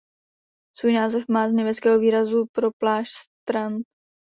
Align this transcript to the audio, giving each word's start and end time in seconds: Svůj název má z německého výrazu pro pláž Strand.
Svůj 0.77 0.93
název 0.93 1.27
má 1.29 1.49
z 1.49 1.53
německého 1.53 1.99
výrazu 1.99 2.45
pro 2.53 2.69
pláž 2.79 3.09
Strand. 3.11 3.87